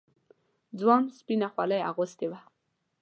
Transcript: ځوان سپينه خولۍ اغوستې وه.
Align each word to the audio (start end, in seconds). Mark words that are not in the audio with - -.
ځوان 0.79 1.03
سپينه 1.17 1.47
خولۍ 1.53 1.81
اغوستې 1.89 2.25
وه. 2.31 2.39